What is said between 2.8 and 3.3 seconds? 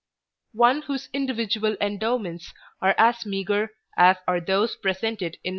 are as